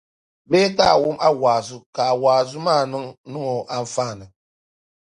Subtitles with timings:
[0.49, 2.83] Bee ka o wum a wa’azu, ka wa’azu maa
[3.31, 4.25] niŋ o anfaani?